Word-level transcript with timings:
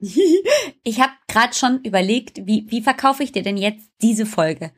ich 0.82 1.00
habe 1.00 1.12
gerade 1.28 1.54
schon 1.54 1.82
überlegt, 1.82 2.46
wie, 2.46 2.66
wie 2.68 2.82
verkaufe 2.82 3.22
ich 3.22 3.32
dir 3.32 3.42
denn 3.42 3.56
jetzt 3.56 3.90
diese 4.00 4.26
Folge? 4.26 4.72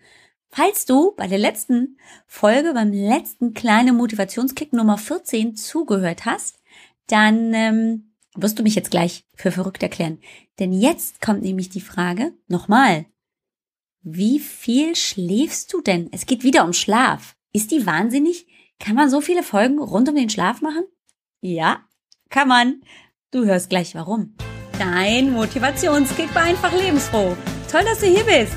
Falls 0.48 0.84
du 0.84 1.14
bei 1.17 1.29
der 1.29 1.38
letzten 1.38 1.96
Folge, 2.26 2.75
beim 2.75 2.93
letzten 2.93 3.54
kleinen 3.54 3.96
Motivationskick 3.96 4.72
Nummer 4.72 4.98
14 4.98 5.56
zugehört 5.56 6.27
hast, 6.27 6.61
dann 7.06 7.54
ähm, 7.54 8.12
wirst 8.35 8.58
du 8.58 8.62
mich 8.62 8.74
jetzt 8.74 8.90
gleich 8.90 9.24
für 9.35 9.50
verrückt 9.50 9.82
erklären. 9.82 10.19
Denn 10.58 10.72
jetzt 10.72 11.23
kommt 11.23 11.43
nämlich 11.43 11.71
die 11.71 11.81
Frage, 11.81 12.35
nochmal, 12.49 13.07
wie 14.03 14.41
viel 14.41 14.97
schläfst 14.97 15.73
du 15.73 15.81
denn? 15.81 16.09
Es 16.12 16.27
geht 16.27 16.43
wieder 16.43 16.65
um 16.65 16.73
Schlaf. 16.73 17.37
Ist 17.52 17.70
die 17.70 17.87
wahnsinnig? 17.87 18.47
Kann 18.79 18.97
man 18.97 19.09
so 19.09 19.20
viele 19.20 19.43
Folgen 19.43 19.79
rund 19.79 20.09
um 20.09 20.16
den 20.16 20.29
Schlaf 20.30 20.61
machen? 20.61 20.84
Ja, 21.41 21.87
kann 22.29 22.48
man. 22.48 22.83
Du 23.30 23.45
hörst 23.45 23.70
gleich 23.70 23.95
warum. 23.95 24.34
Dein 24.79 25.33
Motivationskick 25.33 26.34
war 26.34 26.43
einfach 26.43 26.73
lebensfroh. 26.73 27.37
Toll, 27.71 27.85
dass 27.85 28.01
du 28.01 28.07
hier 28.07 28.25
bist. 28.25 28.57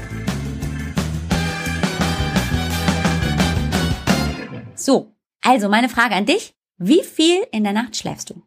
So, 4.76 5.16
also 5.42 5.70
meine 5.70 5.90
Frage 5.90 6.16
an 6.16 6.26
dich. 6.26 6.54
Wie 6.78 7.04
viel 7.04 7.46
in 7.52 7.64
der 7.64 7.74
Nacht 7.74 7.96
schläfst 7.96 8.30
du? 8.30 8.44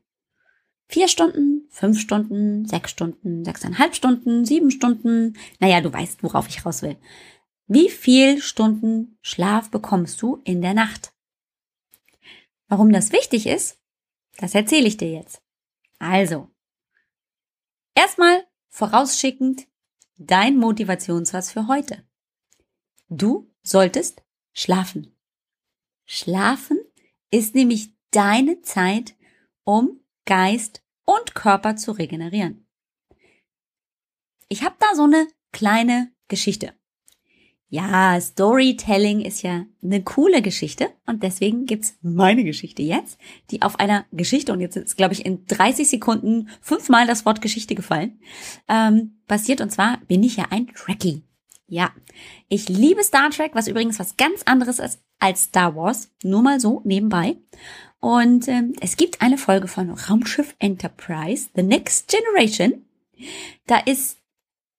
Vier 0.87 1.09
Stunden, 1.09 1.67
fünf 1.71 2.01
Stunden, 2.01 2.67
sechs 2.67 2.91
Stunden, 2.91 3.45
sechseinhalb 3.45 3.95
Stunden, 3.95 4.45
sieben 4.45 4.71
Stunden. 4.71 5.37
Naja, 5.61 5.81
du 5.81 5.93
weißt, 5.93 6.23
worauf 6.23 6.49
ich 6.49 6.65
raus 6.65 6.83
will. 6.83 6.97
Wie 7.67 7.91
viel 7.91 8.41
Stunden 8.41 9.19
Schlaf 9.21 9.71
bekommst 9.71 10.23
du 10.23 10.41
in 10.45 10.63
der 10.63 10.75
Nacht? 10.75 11.13
Warum 12.69 12.93
das 12.93 13.13
wichtig 13.13 13.47
ist, 13.47 13.79
das 14.39 14.55
erzähle 14.55 14.89
ich 14.89 14.97
dir 14.97 15.11
jetzt. 15.11 15.43
Also, 15.99 16.49
erstmal 17.99 18.47
vorausschickend 18.69 19.67
dein 20.19 20.57
Motivationswas 20.57 21.51
für 21.51 21.67
heute. 21.67 22.07
Du 23.09 23.53
solltest 23.65 24.23
schlafen. 24.53 25.19
Schlafen 26.07 26.79
ist 27.33 27.57
nämlich 27.57 27.97
deine 28.13 28.63
Zeit, 28.63 29.17
um 29.65 30.01
Geist 30.27 30.85
und 31.07 31.35
Körper 31.35 31.75
zu 31.75 31.91
regenerieren. 31.91 32.69
Ich 34.49 34.63
habe 34.63 34.77
da 34.79 34.95
so 34.95 35.03
eine 35.03 35.27
kleine 35.51 36.13
Geschichte. 36.29 36.79
Ja, 37.71 38.19
Storytelling 38.19 39.21
ist 39.21 39.43
ja 39.43 39.67
eine 39.83 40.03
coole 40.03 40.41
Geschichte 40.41 40.89
und 41.05 41.23
deswegen 41.23 41.67
gibt's 41.67 41.99
meine 42.01 42.43
Geschichte 42.43 42.81
jetzt, 42.81 43.19
die 43.51 43.61
auf 43.61 43.79
einer 43.79 44.07
Geschichte, 44.11 44.55
und 44.55 44.61
jetzt 44.61 44.77
ist, 44.77 44.97
glaube 44.97 45.13
ich, 45.13 45.27
in 45.27 45.45
30 45.47 45.87
Sekunden 45.87 46.49
fünfmal 46.63 47.07
das 47.07 47.27
Wort 47.27 47.43
Geschichte 47.43 47.75
gefallen, 47.75 48.21
ähm, 48.69 49.19
basiert. 49.27 49.61
Und 49.61 49.71
zwar 49.71 49.99
bin 50.09 50.23
ich 50.23 50.37
ja 50.37 50.47
ein 50.49 50.69
Trekkie. 50.69 51.23
Ja, 51.67 51.91
ich 52.49 52.71
liebe 52.71 53.05
Star 53.05 53.29
Trek, 53.29 53.51
was 53.55 53.69
übrigens 53.69 53.99
was 53.99 54.17
ganz 54.17 54.43
anderes 54.45 54.79
ist 54.79 55.03
als 55.19 55.45
Star 55.45 55.77
Wars. 55.77 56.11
Nur 56.23 56.41
mal 56.41 56.61
so 56.61 56.81
nebenbei. 56.85 57.37
Und 58.01 58.49
ähm, 58.49 58.73
es 58.81 58.97
gibt 58.97 59.21
eine 59.21 59.37
Folge 59.37 59.69
von 59.69 59.91
Raumschiff 59.91 60.55
Enterprise, 60.59 61.51
The 61.55 61.63
Next 61.63 62.09
Generation. 62.09 62.87
Da 63.67 63.79
ist 63.79 64.17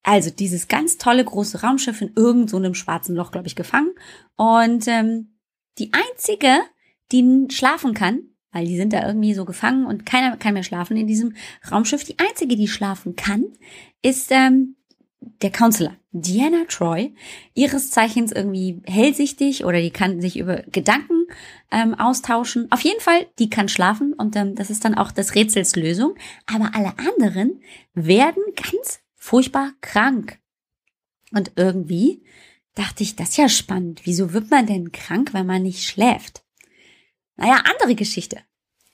also 0.03 0.29
dieses 0.29 0.67
ganz 0.67 0.97
tolle 0.97 1.23
große 1.23 1.61
Raumschiff 1.61 2.01
in 2.01 2.13
irgendeinem 2.15 2.73
so 2.73 2.79
schwarzen 2.79 3.15
Loch, 3.15 3.31
glaube 3.31 3.47
ich, 3.47 3.55
gefangen. 3.55 3.91
Und 4.35 4.87
ähm, 4.87 5.35
die 5.77 5.91
einzige, 5.93 6.59
die 7.11 7.47
schlafen 7.49 7.93
kann, 7.93 8.21
weil 8.51 8.65
die 8.65 8.77
sind 8.77 8.93
da 8.93 9.05
irgendwie 9.05 9.33
so 9.33 9.45
gefangen 9.45 9.85
und 9.85 10.05
keiner 10.05 10.35
kann 10.37 10.53
mehr 10.53 10.63
schlafen 10.63 10.97
in 10.97 11.07
diesem 11.07 11.35
Raumschiff. 11.69 12.03
Die 12.03 12.17
einzige, 12.19 12.55
die 12.55 12.67
schlafen 12.67 13.15
kann, 13.15 13.45
ist 14.01 14.31
ähm, 14.31 14.75
der 15.41 15.51
Counselor, 15.51 15.95
Diana 16.11 16.63
Troy, 16.67 17.13
ihres 17.53 17.91
Zeichens 17.91 18.31
irgendwie 18.31 18.81
hellsichtig 18.85 19.65
oder 19.65 19.81
die 19.81 19.91
kann 19.91 20.21
sich 20.21 20.39
über 20.39 20.63
Gedanken 20.71 21.27
ähm, 21.71 21.93
austauschen. 21.93 22.67
Auf 22.71 22.81
jeden 22.81 23.01
Fall, 23.01 23.27
die 23.37 23.49
kann 23.49 23.69
schlafen 23.69 24.13
und 24.13 24.35
ähm, 24.35 24.55
das 24.55 24.69
ist 24.69 24.85
dann 24.85 24.95
auch 24.95 25.11
des 25.11 25.35
Rätsels 25.35 25.75
Lösung. 25.75 26.15
Aber 26.45 26.71
alle 26.73 26.93
anderen 26.97 27.61
werden 27.93 28.41
ganz 28.55 29.01
furchtbar 29.19 29.73
krank. 29.81 30.39
Und 31.31 31.51
irgendwie 31.55 32.23
dachte 32.73 33.03
ich, 33.03 33.15
das 33.15 33.29
ist 33.29 33.37
ja 33.37 33.49
spannend. 33.49 34.01
Wieso 34.05 34.33
wird 34.33 34.49
man 34.49 34.65
denn 34.65 34.91
krank, 34.91 35.33
wenn 35.33 35.45
man 35.45 35.61
nicht 35.61 35.83
schläft? 35.83 36.43
Naja, 37.35 37.61
andere 37.71 37.93
Geschichte. 37.93 38.37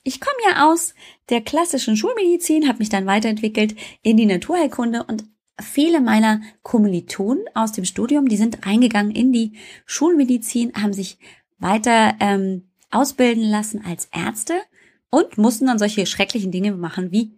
Ich 0.02 0.20
komme 0.20 0.36
ja 0.48 0.70
aus 0.70 0.94
der 1.30 1.40
klassischen 1.40 1.96
Schulmedizin, 1.96 2.68
habe 2.68 2.78
mich 2.78 2.88
dann 2.88 3.06
weiterentwickelt 3.06 3.74
in 4.02 4.16
die 4.16 4.26
Naturheilkunde 4.26 5.02
und 5.04 5.24
viele 5.60 6.00
meiner 6.00 6.40
Kommilitonen 6.62 7.44
aus 7.54 7.72
dem 7.72 7.84
Studium, 7.84 8.28
die 8.28 8.36
sind 8.36 8.66
reingegangen 8.66 9.10
in 9.10 9.32
die 9.32 9.54
Schulmedizin, 9.84 10.72
haben 10.74 10.92
sich 10.92 11.18
weiter 11.58 12.14
ähm, 12.20 12.68
ausbilden 12.90 13.42
lassen 13.42 13.84
als 13.84 14.08
Ärzte 14.12 14.54
und 15.10 15.38
mussten 15.38 15.66
dann 15.66 15.78
solche 15.78 16.06
schrecklichen 16.06 16.52
Dinge 16.52 16.72
machen 16.72 17.10
wie, 17.10 17.32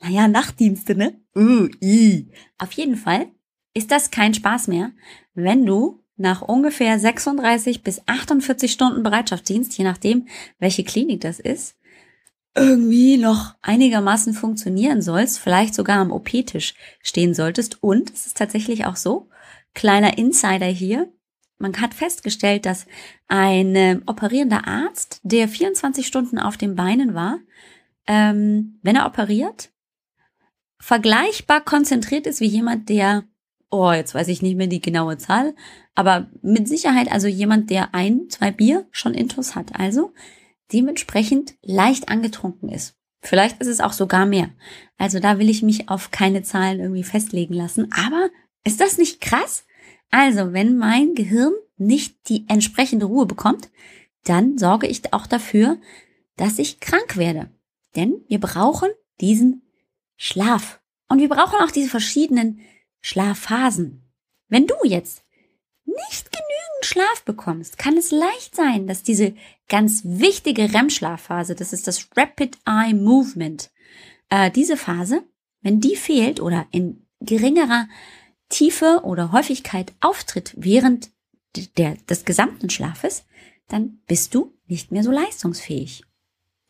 naja, 0.00 0.28
Nachtdienste, 0.28 0.94
ne? 0.94 1.20
Uh, 1.36 1.68
i. 1.82 2.30
Auf 2.58 2.72
jeden 2.72 2.96
Fall 2.96 3.26
ist 3.74 3.90
das 3.90 4.10
kein 4.10 4.34
Spaß 4.34 4.68
mehr, 4.68 4.92
wenn 5.34 5.66
du 5.66 6.02
nach 6.16 6.42
ungefähr 6.42 6.98
36 6.98 7.82
bis 7.82 8.02
48 8.06 8.72
Stunden 8.72 9.02
Bereitschaftsdienst, 9.02 9.76
je 9.78 9.84
nachdem, 9.84 10.26
welche 10.58 10.84
Klinik 10.84 11.20
das 11.20 11.38
ist, 11.38 11.76
irgendwie 12.56 13.16
noch 13.18 13.54
einigermaßen 13.62 14.34
funktionieren 14.34 15.00
sollst, 15.00 15.38
vielleicht 15.38 15.74
sogar 15.74 15.98
am 15.98 16.10
OP-Tisch 16.10 16.74
stehen 17.02 17.34
solltest. 17.34 17.82
Und 17.82 18.12
es 18.12 18.26
ist 18.26 18.36
tatsächlich 18.36 18.84
auch 18.84 18.96
so, 18.96 19.28
kleiner 19.74 20.18
Insider 20.18 20.66
hier, 20.66 21.12
man 21.58 21.80
hat 21.80 21.94
festgestellt, 21.94 22.66
dass 22.66 22.86
ein 23.26 23.74
äh, 23.74 24.00
operierender 24.06 24.66
Arzt, 24.66 25.20
der 25.24 25.48
24 25.48 26.06
Stunden 26.06 26.38
auf 26.38 26.56
den 26.56 26.76
Beinen 26.76 27.14
war, 27.14 27.38
ähm, 28.06 28.78
wenn 28.82 28.96
er 28.96 29.06
operiert, 29.06 29.70
vergleichbar 30.78 31.60
konzentriert 31.64 32.26
ist 32.26 32.40
wie 32.40 32.46
jemand, 32.46 32.88
der, 32.88 33.24
oh, 33.70 33.92
jetzt 33.92 34.14
weiß 34.14 34.28
ich 34.28 34.42
nicht 34.42 34.56
mehr 34.56 34.66
die 34.66 34.80
genaue 34.80 35.18
Zahl, 35.18 35.54
aber 35.94 36.30
mit 36.42 36.68
Sicherheit 36.68 37.10
also 37.10 37.26
jemand, 37.26 37.70
der 37.70 37.94
ein, 37.94 38.28
zwei 38.30 38.50
Bier 38.50 38.86
schon 38.90 39.14
intus 39.14 39.54
hat. 39.54 39.78
Also 39.78 40.12
dementsprechend 40.72 41.54
leicht 41.62 42.08
angetrunken 42.08 42.68
ist. 42.68 42.94
Vielleicht 43.20 43.60
ist 43.60 43.66
es 43.66 43.80
auch 43.80 43.92
sogar 43.92 44.26
mehr. 44.26 44.50
Also 44.96 45.18
da 45.18 45.38
will 45.38 45.50
ich 45.50 45.62
mich 45.62 45.88
auf 45.88 46.10
keine 46.10 46.42
Zahlen 46.42 46.78
irgendwie 46.78 47.02
festlegen 47.02 47.54
lassen. 47.54 47.90
Aber 47.92 48.30
ist 48.64 48.80
das 48.80 48.98
nicht 48.98 49.20
krass? 49.20 49.64
Also, 50.10 50.52
wenn 50.52 50.78
mein 50.78 51.14
Gehirn 51.14 51.52
nicht 51.76 52.28
die 52.28 52.46
entsprechende 52.48 53.06
Ruhe 53.06 53.26
bekommt, 53.26 53.70
dann 54.24 54.58
sorge 54.58 54.86
ich 54.86 55.12
auch 55.12 55.26
dafür, 55.26 55.78
dass 56.36 56.58
ich 56.58 56.80
krank 56.80 57.16
werde. 57.16 57.50
Denn 57.96 58.24
wir 58.28 58.40
brauchen 58.40 58.88
diesen 59.20 59.62
Schlaf. 60.18 60.80
Und 61.08 61.20
wir 61.20 61.28
brauchen 61.30 61.58
auch 61.60 61.70
diese 61.70 61.88
verschiedenen 61.88 62.60
Schlafphasen. 63.00 64.02
Wenn 64.48 64.66
du 64.66 64.74
jetzt 64.84 65.24
nicht 65.86 66.30
genügend 66.30 66.84
Schlaf 66.84 67.22
bekommst, 67.24 67.78
kann 67.78 67.96
es 67.96 68.10
leicht 68.10 68.54
sein, 68.54 68.86
dass 68.86 69.02
diese 69.02 69.34
ganz 69.68 70.02
wichtige 70.04 70.74
REM-Schlafphase, 70.74 71.54
das 71.54 71.72
ist 71.72 71.86
das 71.86 72.08
Rapid 72.16 72.58
Eye 72.66 72.92
Movement, 72.92 73.70
äh, 74.28 74.50
diese 74.50 74.76
Phase, 74.76 75.24
wenn 75.62 75.80
die 75.80 75.96
fehlt 75.96 76.40
oder 76.40 76.66
in 76.72 77.06
geringerer 77.20 77.88
Tiefe 78.48 79.00
oder 79.04 79.32
Häufigkeit 79.32 79.94
auftritt 80.00 80.54
während 80.56 81.10
der, 81.76 81.96
des 82.08 82.24
gesamten 82.24 82.70
Schlafes, 82.70 83.24
dann 83.68 84.00
bist 84.06 84.34
du 84.34 84.54
nicht 84.66 84.92
mehr 84.92 85.02
so 85.02 85.10
leistungsfähig. 85.10 86.04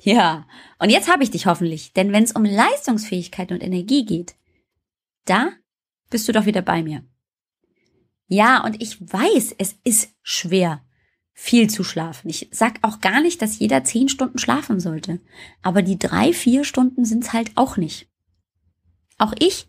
Ja, 0.01 0.47
und 0.79 0.91
jetzt 0.91 1.11
habe 1.11 1.25
ich 1.25 1.31
dich 1.31 1.47
hoffentlich, 1.47 1.93
denn 1.93 2.13
wenn 2.13 2.23
es 2.23 2.33
um 2.33 2.45
Leistungsfähigkeit 2.45 3.51
und 3.51 3.63
Energie 3.63 4.05
geht, 4.05 4.37
da 5.25 5.51
bist 6.09 6.29
du 6.29 6.33
doch 6.33 6.47
wieder 6.47 6.63
bei 6.63 6.83
mir. 6.83 7.05
Ja, 8.29 8.65
und 8.65 8.81
ich 8.81 9.01
weiß, 9.01 9.55
es 9.59 9.75
ist 9.85 10.15
schwer, 10.23 10.85
viel 11.33 11.71
zu 11.71 11.83
schlafen. 11.83 12.29
Ich 12.29 12.49
sag 12.53 12.79
auch 12.83 13.01
gar 13.01 13.21
nicht, 13.21 13.43
dass 13.43 13.59
jeder 13.59 13.85
zehn 13.85 14.09
Stunden 14.09 14.39
schlafen 14.39 14.81
sollte. 14.81 15.21
Aber 15.63 15.83
die 15.83 15.99
drei, 15.99 16.33
vier 16.33 16.65
Stunden 16.65 17.05
sind's 17.05 17.33
halt 17.33 17.53
auch 17.55 17.77
nicht. 17.77 18.09
Auch 19.19 19.33
ich 19.39 19.67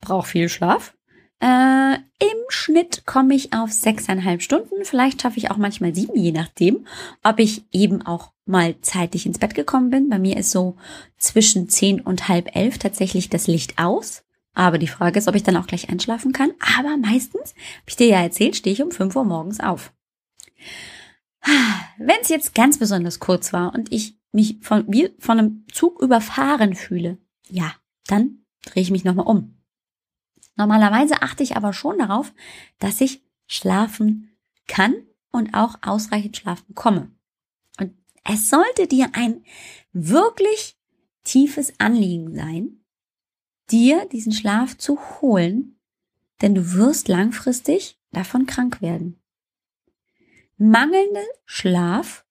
brauche 0.00 0.26
viel 0.26 0.48
Schlaf. 0.48 0.94
Äh, 1.42 1.94
Im 1.94 2.38
Schnitt 2.48 3.04
komme 3.04 3.34
ich 3.34 3.52
auf 3.52 3.72
sechseinhalb 3.72 4.42
Stunden. 4.42 4.84
Vielleicht 4.84 5.22
schaffe 5.22 5.38
ich 5.38 5.50
auch 5.50 5.56
manchmal 5.56 5.92
sieben, 5.92 6.16
je 6.16 6.30
nachdem, 6.30 6.86
ob 7.24 7.40
ich 7.40 7.64
eben 7.72 8.06
auch 8.06 8.30
mal 8.46 8.76
zeitlich 8.80 9.26
ins 9.26 9.40
Bett 9.40 9.56
gekommen 9.56 9.90
bin. 9.90 10.08
Bei 10.08 10.20
mir 10.20 10.36
ist 10.36 10.52
so 10.52 10.76
zwischen 11.18 11.68
zehn 11.68 12.00
und 12.00 12.28
halb 12.28 12.54
elf 12.54 12.78
tatsächlich 12.78 13.28
das 13.28 13.48
Licht 13.48 13.78
aus. 13.78 14.22
Aber 14.54 14.78
die 14.78 14.86
Frage 14.86 15.18
ist, 15.18 15.26
ob 15.26 15.34
ich 15.34 15.42
dann 15.42 15.56
auch 15.56 15.66
gleich 15.66 15.88
einschlafen 15.90 16.32
kann. 16.32 16.52
Aber 16.78 16.96
meistens, 16.96 17.54
habe 17.54 17.88
ich 17.88 17.96
dir 17.96 18.06
ja 18.06 18.22
erzählt, 18.22 18.54
stehe 18.54 18.74
ich 18.74 18.82
um 18.82 18.92
5 18.92 19.16
Uhr 19.16 19.24
morgens 19.24 19.58
auf. 19.58 19.92
Wenn 21.98 22.20
es 22.20 22.28
jetzt 22.28 22.54
ganz 22.54 22.78
besonders 22.78 23.18
kurz 23.18 23.52
war 23.52 23.74
und 23.74 23.90
ich 23.90 24.16
mich 24.30 24.58
von, 24.60 24.84
wie 24.86 25.10
von 25.18 25.40
einem 25.40 25.64
Zug 25.72 26.00
überfahren 26.00 26.76
fühle, 26.76 27.18
ja, 27.48 27.74
dann 28.06 28.44
drehe 28.64 28.82
ich 28.82 28.92
mich 28.92 29.02
nochmal 29.02 29.26
um. 29.26 29.61
Normalerweise 30.56 31.22
achte 31.22 31.42
ich 31.42 31.56
aber 31.56 31.72
schon 31.72 31.98
darauf, 31.98 32.32
dass 32.78 33.00
ich 33.00 33.22
schlafen 33.46 34.36
kann 34.66 34.94
und 35.30 35.54
auch 35.54 35.76
ausreichend 35.82 36.36
schlafen 36.36 36.74
komme. 36.74 37.10
Und 37.78 37.94
es 38.24 38.50
sollte 38.50 38.86
dir 38.86 39.10
ein 39.14 39.44
wirklich 39.92 40.78
tiefes 41.24 41.72
Anliegen 41.78 42.34
sein, 42.34 42.84
dir 43.70 44.06
diesen 44.06 44.32
Schlaf 44.32 44.76
zu 44.76 44.98
holen, 45.20 45.78
denn 46.42 46.54
du 46.54 46.72
wirst 46.72 47.08
langfristig 47.08 47.98
davon 48.10 48.46
krank 48.46 48.82
werden. 48.82 49.20
Mangelnder 50.58 51.24
Schlaf 51.44 52.24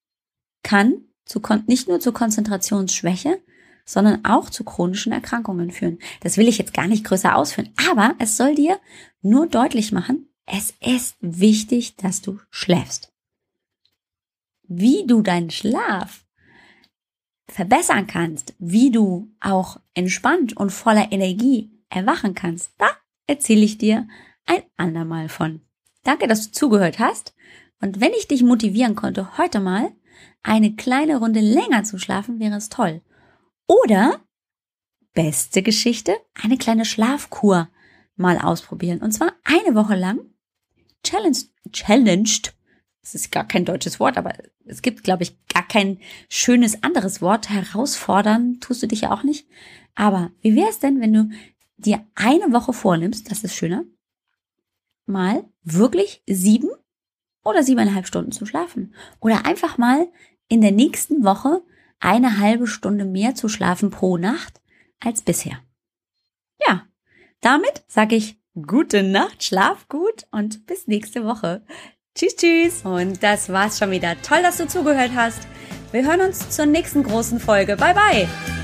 kann 0.62 1.04
zu, 1.24 1.40
nicht 1.66 1.88
nur 1.88 2.00
zu 2.00 2.12
Konzentrationsschwäche, 2.12 3.42
sondern 3.84 4.24
auch 4.24 4.50
zu 4.50 4.64
chronischen 4.64 5.12
Erkrankungen 5.12 5.70
führen. 5.70 5.98
Das 6.20 6.36
will 6.36 6.48
ich 6.48 6.58
jetzt 6.58 6.74
gar 6.74 6.86
nicht 6.86 7.04
größer 7.04 7.36
ausführen, 7.36 7.70
aber 7.90 8.14
es 8.18 8.36
soll 8.36 8.54
dir 8.54 8.78
nur 9.20 9.46
deutlich 9.46 9.92
machen, 9.92 10.28
es 10.46 10.74
ist 10.80 11.16
wichtig, 11.20 11.96
dass 11.96 12.20
du 12.20 12.40
schläfst. 12.50 13.12
Wie 14.62 15.06
du 15.06 15.22
deinen 15.22 15.50
Schlaf 15.50 16.24
verbessern 17.48 18.06
kannst, 18.06 18.54
wie 18.58 18.90
du 18.90 19.30
auch 19.40 19.78
entspannt 19.94 20.56
und 20.56 20.70
voller 20.70 21.12
Energie 21.12 21.70
erwachen 21.90 22.34
kannst, 22.34 22.72
da 22.78 22.88
erzähle 23.26 23.64
ich 23.64 23.78
dir 23.78 24.08
ein 24.46 24.62
andermal 24.76 25.28
von. 25.28 25.60
Danke, 26.02 26.26
dass 26.26 26.46
du 26.46 26.52
zugehört 26.52 26.98
hast. 26.98 27.34
Und 27.80 28.00
wenn 28.00 28.12
ich 28.12 28.28
dich 28.28 28.42
motivieren 28.42 28.94
konnte, 28.94 29.38
heute 29.38 29.60
mal 29.60 29.92
eine 30.42 30.74
kleine 30.74 31.18
Runde 31.18 31.40
länger 31.40 31.84
zu 31.84 31.98
schlafen, 31.98 32.40
wäre 32.40 32.56
es 32.56 32.68
toll. 32.68 33.02
Oder, 33.72 34.20
beste 35.14 35.62
Geschichte, 35.62 36.14
eine 36.34 36.58
kleine 36.58 36.84
Schlafkur 36.84 37.70
mal 38.16 38.38
ausprobieren. 38.38 39.00
Und 39.00 39.12
zwar 39.12 39.32
eine 39.44 39.74
Woche 39.74 39.94
lang 39.94 40.20
challenged, 41.02 41.48
challenged. 41.72 42.54
Das 43.00 43.14
ist 43.14 43.32
gar 43.32 43.48
kein 43.48 43.64
deutsches 43.64 43.98
Wort, 43.98 44.18
aber 44.18 44.34
es 44.66 44.82
gibt, 44.82 45.02
glaube 45.04 45.22
ich, 45.22 45.46
gar 45.46 45.66
kein 45.66 45.98
schönes 46.28 46.82
anderes 46.82 47.22
Wort. 47.22 47.48
Herausfordern 47.48 48.60
tust 48.60 48.82
du 48.82 48.88
dich 48.88 49.02
ja 49.02 49.10
auch 49.10 49.22
nicht. 49.22 49.48
Aber 49.94 50.30
wie 50.42 50.54
wäre 50.54 50.68
es 50.68 50.78
denn, 50.78 51.00
wenn 51.00 51.14
du 51.14 51.30
dir 51.78 52.06
eine 52.14 52.52
Woche 52.52 52.74
vornimmst, 52.74 53.30
das 53.30 53.42
ist 53.42 53.54
schöner, 53.54 53.84
mal 55.06 55.48
wirklich 55.62 56.22
sieben 56.26 56.68
oder 57.42 57.62
siebeneinhalb 57.62 58.06
Stunden 58.06 58.32
zu 58.32 58.44
schlafen. 58.44 58.94
Oder 59.18 59.46
einfach 59.46 59.78
mal 59.78 60.08
in 60.48 60.60
der 60.60 60.72
nächsten 60.72 61.24
Woche 61.24 61.62
eine 62.02 62.38
halbe 62.38 62.66
Stunde 62.66 63.04
mehr 63.04 63.34
zu 63.34 63.48
schlafen 63.48 63.90
pro 63.90 64.18
Nacht 64.18 64.60
als 65.00 65.22
bisher. 65.22 65.58
Ja, 66.66 66.86
damit 67.40 67.84
sage 67.88 68.16
ich 68.16 68.38
gute 68.54 69.02
Nacht, 69.02 69.44
schlaf 69.44 69.88
gut 69.88 70.26
und 70.30 70.66
bis 70.66 70.86
nächste 70.86 71.24
Woche. 71.24 71.64
Tschüss, 72.14 72.36
tschüss. 72.36 72.82
Und 72.84 73.22
das 73.22 73.48
war's 73.48 73.78
schon 73.78 73.90
wieder. 73.90 74.20
Toll, 74.22 74.42
dass 74.42 74.58
du 74.58 74.66
zugehört 74.66 75.12
hast. 75.14 75.46
Wir 75.92 76.04
hören 76.04 76.20
uns 76.20 76.50
zur 76.50 76.66
nächsten 76.66 77.02
großen 77.02 77.40
Folge. 77.40 77.76
Bye, 77.76 77.94
bye. 77.94 78.61